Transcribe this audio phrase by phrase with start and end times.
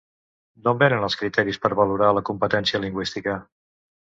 [0.67, 3.37] D'on vénen els criteris per valorar la competència lingüística?